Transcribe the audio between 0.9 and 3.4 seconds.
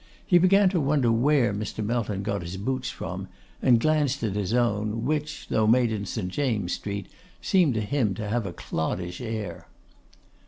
where Mr. Melton got his boots from,